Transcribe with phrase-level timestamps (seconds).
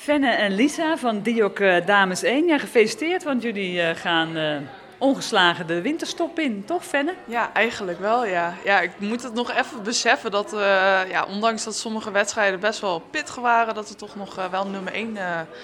[0.00, 2.46] Fenne en Lisa van Diok eh, Dames 1.
[2.46, 4.56] Ja, gefeliciteerd, want jullie eh, gaan eh,
[4.98, 7.14] ongeslagen de winterstop in, toch Fenne?
[7.24, 8.54] Ja, eigenlijk wel, ja.
[8.64, 12.80] Ja, ik moet het nog even beseffen dat, eh, ja, ondanks dat sommige wedstrijden best
[12.80, 15.18] wel pittig waren, dat we toch nog wel nummer 1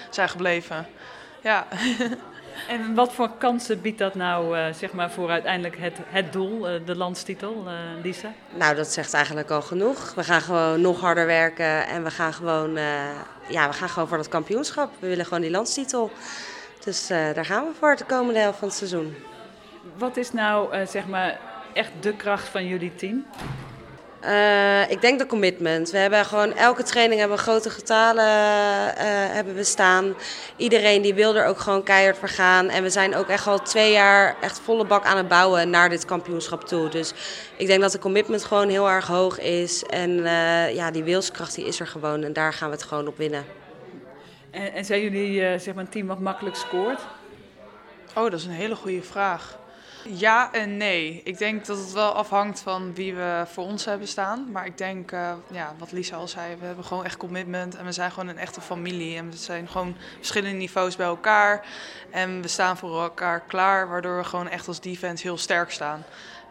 [0.09, 0.87] zijn gebleven.
[1.47, 1.67] Ja.
[2.67, 6.67] En wat voor kansen biedt dat nou eh, zeg maar voor uiteindelijk het, het doel,
[6.69, 7.73] eh, de landstitel, eh,
[8.03, 8.31] Lisa?
[8.53, 10.13] Nou, dat zegt eigenlijk al genoeg.
[10.13, 14.07] We gaan gewoon nog harder werken en we gaan gewoon, eh, ja, we gaan gewoon
[14.07, 14.91] voor dat kampioenschap.
[14.99, 16.11] We willen gewoon die landstitel.
[16.83, 19.15] Dus eh, daar gaan we voor de komende helft van het seizoen.
[19.97, 21.39] Wat is nou eh, zeg maar
[21.73, 23.25] echt de kracht van jullie team?
[24.19, 25.91] Eh, ik denk de commitment.
[25.91, 30.15] We hebben gewoon elke training hebben we grote getalen eh, hebben we staan.
[30.55, 32.69] Iedereen die wil er ook gewoon keihard voor gaan.
[32.69, 35.89] En we zijn ook echt al twee jaar echt volle bak aan het bouwen naar
[35.89, 36.89] dit kampioenschap toe.
[36.89, 37.13] Dus
[37.57, 39.83] ik denk dat de commitment gewoon heel erg hoog is.
[39.83, 42.23] En eh, ja, die wilskracht die is er gewoon.
[42.23, 43.45] En daar gaan we het gewoon op winnen.
[44.51, 47.01] En, en zijn jullie eh, zeg maar een team wat makkelijk scoort?
[48.15, 49.57] Oh, dat is een hele goede vraag.
[50.09, 51.21] Ja en nee.
[51.23, 54.51] Ik denk dat het wel afhangt van wie we voor ons hebben staan.
[54.51, 57.75] Maar ik denk, eh, ja, wat Lisa al zei, we hebben gewoon echt commitment.
[57.75, 59.17] En we zijn gewoon een echte familie.
[59.17, 61.65] En we zijn gewoon verschillende niveaus bij elkaar.
[62.09, 66.03] En we staan voor elkaar klaar, waardoor we gewoon echt als defense heel sterk staan.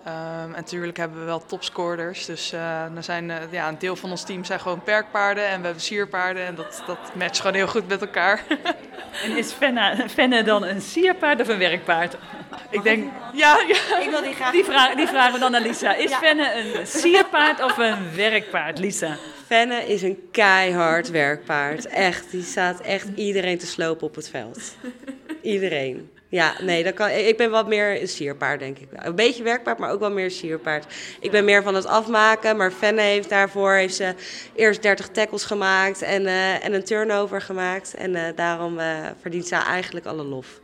[0.06, 2.26] Ehm, en natuurlijk hebben we wel topscorers.
[2.26, 5.46] Dus eh, er zijn, eh, ja, een deel van ons team zijn gewoon perkpaarden.
[5.46, 6.46] En we hebben sierpaarden.
[6.46, 8.42] En dat, dat matcht gewoon heel goed met elkaar.
[9.22, 12.16] En is Fenne, Fenne dan een sierpaard of een werkpaard?
[12.70, 14.00] ik denk, ja, ja.
[14.00, 14.52] Ik wil die graag.
[14.52, 15.94] Die, vraag, die vragen we dan aan Lisa.
[15.94, 19.16] Is Fenne een sierpaard of een werkpaard, Lisa?
[19.46, 21.86] Fenne is een keihard werkpaard.
[21.86, 24.76] Echt, die staat echt iedereen te slopen op het veld.
[25.42, 26.10] Iedereen.
[26.28, 28.88] Ja, nee, dat kan, ik ben wat meer een sierpaard, denk ik.
[28.92, 30.94] Een beetje werkpaard, maar ook wel meer een sierpaard.
[31.20, 34.14] Ik ben meer van het afmaken, maar Fenne heeft daarvoor heeft ze
[34.54, 37.94] eerst 30 tackles gemaakt en, eh, en een turnover gemaakt.
[37.94, 38.86] En eh, daarom eh,
[39.20, 40.60] verdient ze eigenlijk alle lof.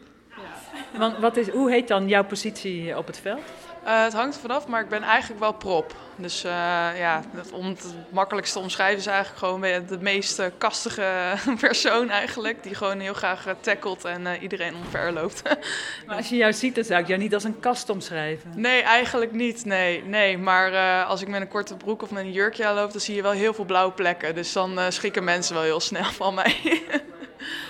[0.99, 3.41] Want wat is, hoe heet dan jouw positie op het veld?
[3.85, 5.95] Eh, het hangt er vanaf, maar ik ben eigenlijk wel prop.
[6.17, 6.51] Dus eh,
[6.99, 12.11] ja, dat- om het makkelijkst te omschrijven is eigenlijk gewoon de meest eh, kastige persoon
[12.11, 12.63] eigenlijk.
[12.63, 15.43] Die gewoon heel graag tackelt en iedereen omver loopt.
[16.07, 18.53] Maar als je jou ziet, dan zou ik jou niet als een kast omschrijven.
[18.55, 19.65] nee, eigenlijk niet.
[19.65, 20.39] Nee, nee.
[20.39, 23.23] Maar als ik met een korte broek of met een jurkje loop, dan zie je
[23.23, 24.35] wel heel veel blauwe plekken.
[24.35, 26.57] Dus dan schrikken mensen wel heel snel van mij.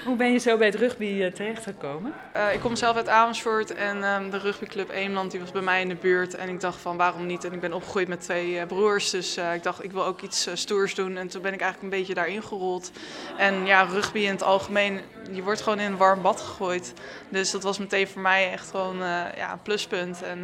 [0.05, 2.15] Hoe ben je zo bij het rugby eh, terechtgekomen?
[2.33, 5.81] Eh, ik kom zelf uit Amersfoort en ehm, de rugbyclub Eemland die was bij mij
[5.81, 6.35] in de buurt.
[6.35, 7.45] En ik dacht van waarom niet?
[7.45, 10.49] En ik ben opgegroeid met twee eh, broers, dus ik dacht ik wil ook iets
[10.53, 11.17] stoers doen.
[11.17, 12.91] En toen ben ik eigenlijk een beetje daarin gerold.
[13.37, 15.01] En ja, rugby in het algemeen,
[15.33, 16.93] je wordt gewoon in een warm bad gegooid.
[17.29, 18.97] Dus dat was meteen voor mij echt gewoon
[19.37, 20.23] ja, een pluspunt.
[20.23, 20.39] En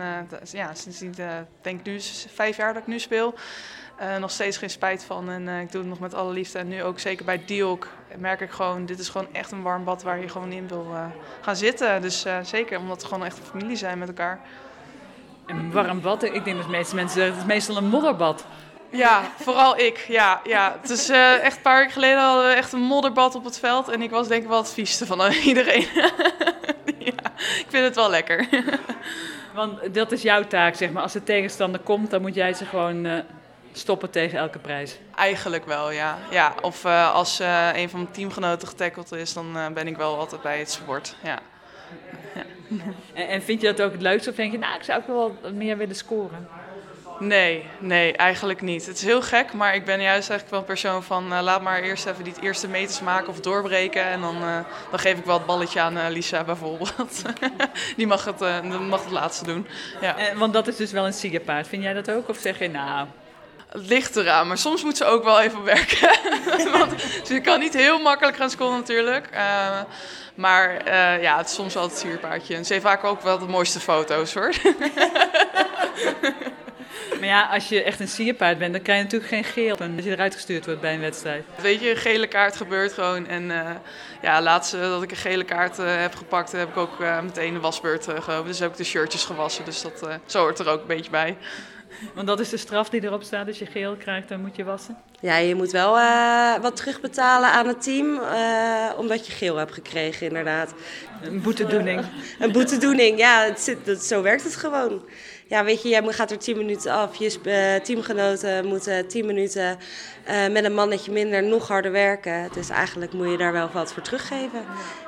[0.52, 0.72] ja,
[1.16, 1.26] eh,
[1.60, 2.00] denk ik nu
[2.34, 3.34] vijf jaar dat ik nu speel.
[3.98, 6.58] Eh, nog steeds geen spijt van en eh, ik doe het nog met alle liefde.
[6.58, 9.84] En nu ook zeker bij Diok merk ik gewoon, dit is gewoon echt een warm
[9.84, 11.04] bad waar je gewoon in wil eh,
[11.40, 12.02] gaan zitten.
[12.02, 14.40] Dus zeker, omdat we gewoon echt een familie zijn met elkaar.
[15.46, 16.22] Een warm bad?
[16.22, 18.44] Ik denk dat de meeste mensen zeggen, het is meestal een modderbad.
[18.90, 20.04] Ja, vooral ik.
[20.08, 20.76] Ja, ja.
[20.80, 23.88] Het is echt een paar weken geleden hadden we echt een modderbad op het veld.
[23.88, 25.86] En ik was denk ik wel het vieste van iedereen.
[26.98, 28.48] ja, ik vind het wel lekker.
[29.54, 31.02] Want dat is jouw taak, zeg maar.
[31.02, 33.24] Als de tegenstander komt, dan moet jij ze gewoon
[33.72, 34.98] stoppen tegen elke prijs.
[35.14, 36.18] Eigenlijk wel, ja.
[36.30, 39.96] ja of eh, als eh, een van mijn teamgenoten getackeld is, dan eh, ben ik
[39.96, 41.16] wel altijd bij het sport.
[41.22, 41.38] Ja.
[43.14, 44.30] En, en vind je dat ook het leukste?
[44.30, 46.48] Of denk je, nou, ik zou ook wel meer willen scoren?
[47.20, 48.86] Nee, nee, eigenlijk niet.
[48.86, 51.82] Het is heel gek, maar ik ben juist eigenlijk wel een persoon van laat maar
[51.82, 54.04] eerst even die eerste meters maken of doorbreken.
[54.04, 54.40] En dan,
[54.90, 57.22] dan geef ik wel het balletje aan Lisa bijvoorbeeld.
[57.96, 59.66] die mag het, mag het laatste doen.
[60.00, 60.16] Ja.
[60.36, 61.68] Want dat is dus wel een siegerpaard.
[61.68, 62.28] Vind jij dat ook?
[62.28, 63.06] Of zeg je, nou,
[63.68, 66.10] Het ligt eraan, maar soms moet ze ook wel even werken.
[66.78, 66.92] Want
[67.24, 69.26] ze kan niet heel makkelijk gaan scoren natuurlijk.
[69.30, 69.80] Eh,
[70.34, 72.54] maar eh, ja, het is soms wel het sierpaardje.
[72.54, 74.52] En ze heeft vaak ook wel de mooiste foto's hoor.
[77.18, 80.04] Maar ja, als je echt een sierpaard bent, dan krijg je natuurlijk geen geel als
[80.04, 81.44] je eruit gestuurd wordt bij een wedstrijd.
[81.60, 83.26] Weet je, een gele kaart gebeurt gewoon.
[83.26, 83.74] En eh
[84.22, 88.08] ja, laatst dat ik een gele kaart heb gepakt, heb ik ook meteen de wasbeurt
[88.18, 88.46] gelopen.
[88.46, 89.64] Dus heb ik de shirtjes gewassen.
[89.64, 91.36] Dus dat, zo hoort er ook een beetje bij.
[92.14, 93.46] Want dat is de straf die erop staat.
[93.46, 94.96] Als je geel krijgt, dan moet je wassen.
[95.20, 99.72] Ja, je moet wel eh, wat terugbetalen aan het team, eh, omdat je geel hebt
[99.72, 100.74] gekregen, inderdaad.
[101.22, 102.04] Een boetedoening.
[102.38, 105.02] Een boetedoening, ja, het zit, dat, zo werkt het gewoon.
[105.46, 107.16] Ja, weet je, jij gaat er 10 minuten af.
[107.16, 109.78] Je eh, teamgenoten moeten 10 minuten
[110.50, 112.48] met een mannetje minder nog harder werken.
[112.52, 114.64] Dus eigenlijk moet je daar wel wat voor teruggeven.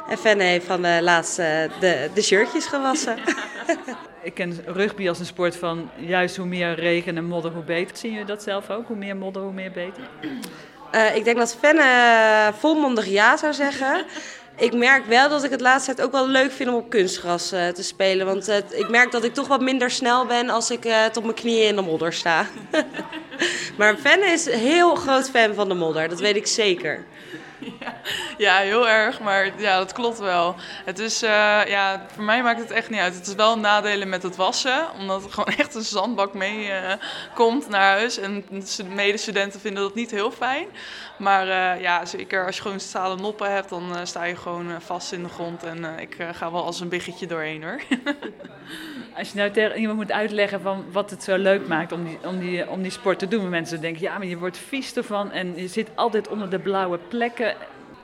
[0.09, 3.17] En Fenne heeft van de laatste de, de shirtjes gewassen.
[4.23, 7.97] Ik ken rugby als een sport van juist hoe meer regen en modder, hoe beter.
[7.97, 8.87] Zien jullie dat zelf ook?
[8.87, 10.03] Hoe meer modder, hoe meer beter?
[10.95, 14.05] Uh, ik denk dat Fenne volmondig ja zou zeggen.
[14.57, 17.53] ik merk wel dat ik het laatste tijd ook wel leuk vind om op kunstgras
[17.53, 18.27] uh, te spelen.
[18.27, 21.69] Want ik merk dat ik toch wat minder snel ben als ik tot mijn knieën
[21.69, 22.47] in de modder sta.
[23.79, 27.05] maar Fenne is een heel groot fan van de modder, dat weet ik zeker.
[27.81, 28.01] Ja,
[28.41, 30.55] ja, heel erg, maar ja, dat klopt wel.
[30.85, 33.15] Het is, uh, ja, voor mij maakt het echt niet uit.
[33.15, 36.93] Het is wel nadelen met het wassen, omdat er gewoon echt een zandbak mee uh,
[37.35, 38.19] komt naar huis.
[38.19, 38.45] En
[38.95, 40.67] medestudenten vinden dat niet heel fijn.
[41.19, 45.13] Maar uh, ja, zeker als je gewoon stalen noppen hebt, dan sta je gewoon vast
[45.13, 45.63] in de grond.
[45.63, 47.81] En ik ga wel als een biggetje doorheen hoor.
[49.17, 52.19] Als je nou tegen iemand moet uitleggen van wat het zo leuk maakt om die,
[52.25, 53.49] om die, om die sport te doen.
[53.49, 56.99] Mensen denken, ja, maar je wordt vies ervan en je zit altijd onder de blauwe
[56.99, 57.55] plekken.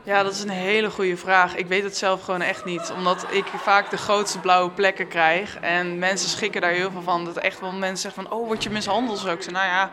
[0.07, 1.57] Ja, dat is een hele goede vraag.
[1.57, 2.93] Ik weet het zelf gewoon echt niet.
[2.97, 5.59] Omdat ik vaak de grootste blauwe plekken krijg.
[5.61, 7.25] En mensen schikken daar heel veel van.
[7.25, 9.19] Dat echt wel mensen zeggen van, oh, word je mishandeld?
[9.19, 9.91] Zo ik nou ja,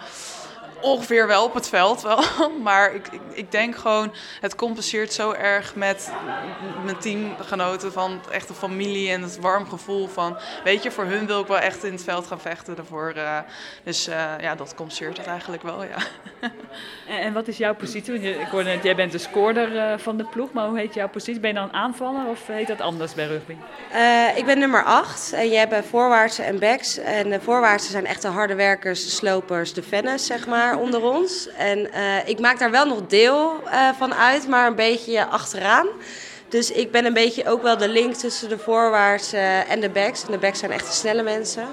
[0.84, 2.24] ongeveer wel op het veld wel.
[2.64, 6.12] Maar ik, ik, ik, denk gewoon, het compenseert zo erg met
[6.84, 11.26] mijn teamgenoten van echt de familie en het warm gevoel van, weet je, voor hun
[11.26, 13.14] wil ik wel echt in het veld gaan vechten daarvoor.
[13.18, 13.38] Uh,
[13.84, 15.98] dus uh, ja, dat compenseert het eigenlijk wel, ja.
[17.08, 18.40] En, en wat is jouw positie?
[18.40, 21.10] Ik hoorde net, jij bent de scoorder uh, van de ploeg, maar hoe heet jouw
[21.10, 21.40] positie?
[21.40, 23.56] Ben je dan aanvaller of heet dat anders bij rugby?
[24.36, 26.98] ik ben nummer 8 en je hebt voorwaartse en backs.
[26.98, 31.02] En de voorwaartse zijn echt de harde werkers, de slopers, de fennis, zeg maar onder
[31.02, 31.48] ons.
[31.58, 35.88] En uh, ik maak daar wel nog deel uh, van uit, maar een beetje achteraan.
[36.50, 39.34] Dus ik ben een beetje ook wel de link tussen de voorwaarts
[39.68, 40.26] en de backs.
[40.26, 41.68] En de backs zijn echt de snelle mensen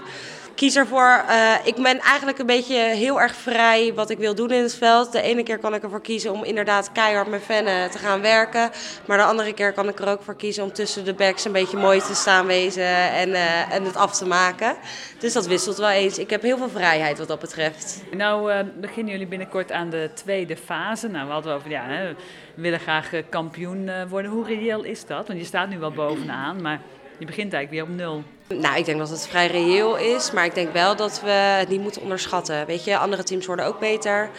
[0.60, 1.24] kies ervoor.
[1.28, 4.74] Uh, ik ben eigenlijk een beetje heel erg vrij wat ik wil doen in het
[4.74, 5.12] veld.
[5.12, 8.70] De ene keer kan ik ervoor kiezen om inderdaad keihard met vennen te gaan werken.
[9.06, 11.52] Maar de andere keer kan ik er ook voor kiezen om tussen de backs een
[11.52, 14.76] beetje mooi te staan wezen en, uh, en het af te maken.
[15.18, 16.18] Dus dat wisselt wel eens.
[16.18, 18.02] Ik heb heel veel vrijheid wat dat betreft.
[18.10, 21.08] Nou uh, beginnen jullie binnenkort aan de tweede fase.
[21.08, 22.08] Nou, we hadden over, ja, hè,
[22.54, 24.30] we willen graag kampioen worden.
[24.30, 25.26] Hoe reëel is dat?
[25.26, 26.80] Want je staat nu wel bovenaan, maar
[27.18, 28.24] je begint eigenlijk weer op nul.
[28.58, 31.69] Nou, ik denk dat het vrij reëel is, maar ik denk wel dat we het
[31.69, 32.67] niet moeten onderschatten.
[32.67, 34.31] Weet je, andere teams worden ook beter.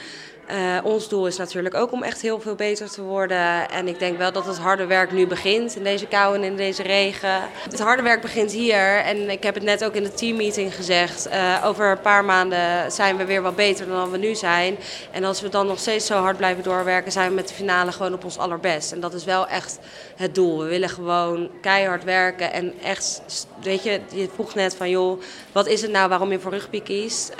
[0.51, 3.69] Uh, ons doel is natuurlijk ook om echt heel veel beter te worden.
[3.69, 6.55] En ik denk wel dat het harde werk nu begint in deze kou en in
[6.55, 7.41] deze regen.
[7.69, 8.97] Het harde werk begint hier.
[8.97, 11.27] En ik heb het net ook in de teammeeting gezegd.
[11.27, 14.77] Uh, over een paar maanden zijn we weer wat beter dan we nu zijn.
[15.11, 17.91] En als we dan nog steeds zo hard blijven doorwerken, zijn we met de finale
[17.91, 18.91] gewoon op ons allerbest.
[18.91, 19.79] En dat is wel echt
[20.15, 20.59] het doel.
[20.59, 22.53] We willen gewoon keihard werken.
[22.53, 23.21] En echt,
[23.63, 25.21] weet je, je vroeg net van joh,
[25.51, 27.33] wat is het nou waarom je voor rugby kiest?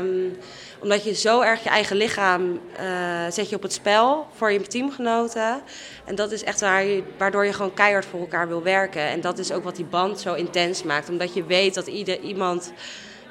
[0.00, 0.38] Um,
[0.78, 4.60] omdat je zo erg je eigen lichaam uh, zet je op het spel voor je
[4.60, 5.60] teamgenoten.
[6.04, 9.02] En dat is echt waar je, waardoor je gewoon keihard voor elkaar wil werken.
[9.02, 11.08] En dat is ook wat die band zo intens maakt.
[11.08, 12.72] Omdat je weet dat ieder, iemand,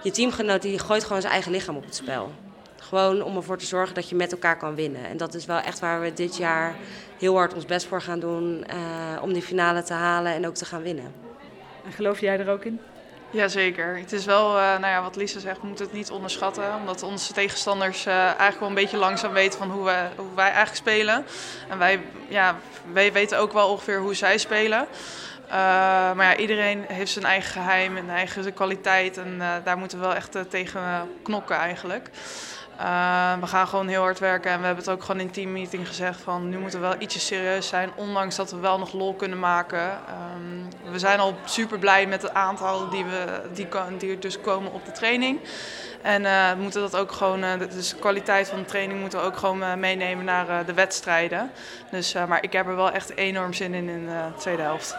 [0.03, 2.31] je teamgenoot, die gooit gewoon zijn eigen lichaam op het spel.
[2.77, 5.05] Gewoon om ervoor te zorgen dat je met elkaar kan winnen.
[5.05, 6.75] En dat is wel echt waar we dit jaar
[7.17, 8.65] heel hard ons best voor gaan doen.
[8.73, 11.11] Uh, om die finale te halen en ook te gaan winnen.
[11.85, 12.79] En geloof jij er ook in?
[13.29, 13.97] Jazeker.
[13.97, 16.75] Het is wel, uh, nou ja, wat Lisa zegt, we moeten het niet onderschatten.
[16.75, 20.45] Omdat onze tegenstanders uh, eigenlijk wel een beetje langzaam weten van hoe wij, hoe wij
[20.45, 21.25] eigenlijk spelen.
[21.69, 22.55] En wij, ja,
[22.91, 24.87] wij weten ook wel ongeveer hoe zij spelen.
[25.47, 25.53] Uh,
[26.13, 29.17] maar ja, iedereen heeft zijn eigen geheim en eigen kwaliteit.
[29.17, 32.09] En daar moeten we wel echt tegen knokken eigenlijk.
[33.39, 36.21] We gaan gewoon heel hard werken en we hebben het ook gewoon in teammeeting gezegd
[36.21, 39.39] van nu moeten we wel ietsje serieus zijn, ondanks dat we wel nog lol kunnen
[39.39, 39.99] maken.
[40.91, 43.67] We zijn al super blij met het aantal die, we, die,
[43.97, 45.39] die dus komen op de training.
[46.01, 46.21] En
[46.57, 49.37] we moeten dat ook gewoon, uh, dus de kwaliteit van de training moeten we ook
[49.37, 51.51] gewoon meenemen naar de wedstrijden.
[51.91, 54.95] Dus, maar ik heb er wel echt enorm zin in in de tweede helft.